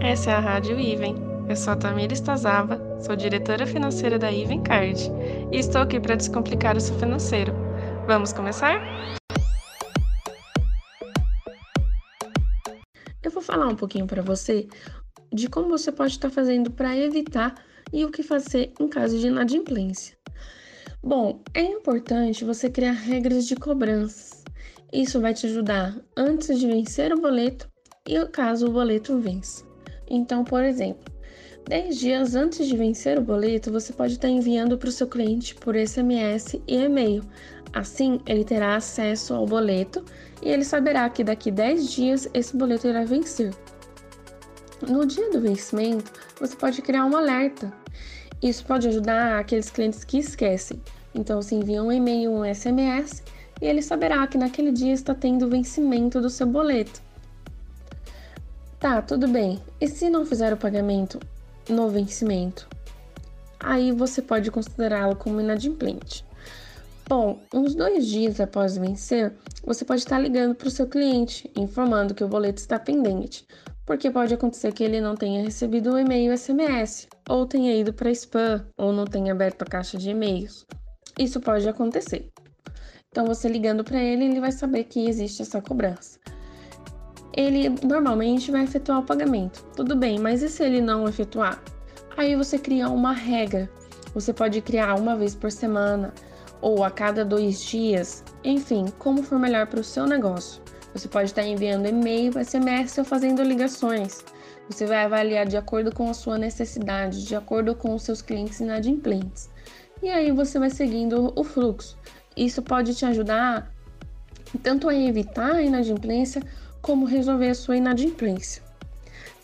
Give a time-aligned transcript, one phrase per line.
[0.00, 1.16] Essa é a Rádio Iven.
[1.48, 5.10] Eu sou a Tamira Estazava, sou diretora financeira da Iven Card
[5.50, 7.52] e estou aqui para descomplicar o seu financeiro.
[8.06, 8.80] Vamos começar?
[13.24, 14.68] Eu vou falar um pouquinho para você
[15.32, 17.56] de como você pode estar fazendo para evitar
[17.92, 20.16] e o que fazer em caso de inadimplência.
[21.02, 24.44] Bom, é importante você criar regras de cobranças.
[24.92, 27.68] Isso vai te ajudar antes de vencer o boleto
[28.06, 29.67] e caso o boleto vença.
[30.10, 31.12] Então, por exemplo,
[31.68, 35.54] 10 dias antes de vencer o boleto, você pode estar enviando para o seu cliente
[35.54, 37.22] por SMS e e-mail.
[37.74, 40.02] Assim, ele terá acesso ao boleto
[40.42, 43.52] e ele saberá que daqui 10 dias esse boleto irá vencer.
[44.88, 47.70] No dia do vencimento, você pode criar um alerta.
[48.40, 50.80] Isso pode ajudar aqueles clientes que esquecem.
[51.14, 53.22] Então, você envia um e-mail, um SMS
[53.60, 57.02] e ele saberá que naquele dia está tendo vencimento do seu boleto.
[58.80, 59.60] Tá, tudo bem.
[59.80, 61.18] E se não fizer o pagamento
[61.68, 62.68] no vencimento?
[63.58, 66.24] Aí você pode considerá-lo como inadimplente.
[67.08, 72.14] Bom, uns dois dias após vencer, você pode estar ligando para o seu cliente, informando
[72.14, 73.44] que o boleto está pendente,
[73.84, 78.12] porque pode acontecer que ele não tenha recebido o e-mail SMS, ou tenha ido para
[78.12, 80.64] spam, ou não tenha aberto a caixa de e-mails.
[81.18, 82.30] Isso pode acontecer.
[83.10, 86.20] Então, você ligando para ele, ele vai saber que existe essa cobrança
[87.38, 89.64] ele normalmente vai efetuar o pagamento.
[89.76, 91.62] Tudo bem, mas e se ele não efetuar?
[92.16, 93.70] Aí você cria uma regra.
[94.12, 96.12] Você pode criar uma vez por semana
[96.60, 100.60] ou a cada dois dias, enfim, como for melhor para o seu negócio.
[100.92, 104.24] Você pode estar enviando e-mail, SMS ou fazendo ligações.
[104.68, 108.58] Você vai avaliar de acordo com a sua necessidade, de acordo com os seus clientes
[108.58, 109.48] inadimplentes.
[110.02, 111.96] E aí você vai seguindo o fluxo.
[112.36, 113.72] Isso pode te ajudar
[114.56, 116.42] tanto a evitar a inadimplência
[116.80, 118.62] como resolver a sua inadimplência.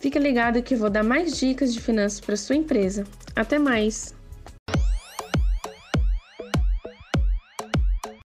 [0.00, 3.04] Fique ligado que vou dar mais dicas de finanças para sua empresa.
[3.34, 4.14] Até mais!